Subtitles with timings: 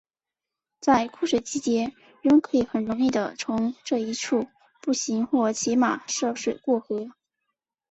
[0.79, 1.81] 在枯水季节
[2.23, 4.47] 人们可以很容易的从这一处
[4.81, 7.09] 步行或骑马涉水过河。